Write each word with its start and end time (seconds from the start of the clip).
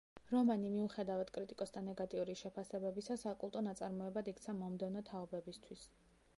რომანი, 0.29 0.69
მიუხედავად 0.75 1.29
კრიტიკოსთა 1.35 1.83
ნეგატიური 1.89 2.37
შეფასებებისა, 2.41 3.19
საკულტო 3.27 3.65
ნაწარმოებად 3.69 4.35
იქცა 4.35 4.59
მომდევნო 4.65 5.09
თაობებისთვის. 5.15 5.89